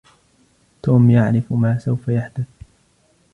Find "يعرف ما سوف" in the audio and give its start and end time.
1.09-2.07